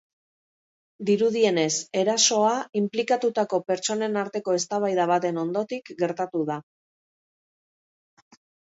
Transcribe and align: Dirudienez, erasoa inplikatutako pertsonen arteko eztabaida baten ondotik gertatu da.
Dirudienez, 1.09 1.73
erasoa 2.03 2.55
inplikatutako 2.83 3.61
pertsonen 3.69 4.19
arteko 4.25 4.57
eztabaida 4.63 5.09
baten 5.15 5.41
ondotik 5.47 5.97
gertatu 6.03 6.47
da. 6.53 6.61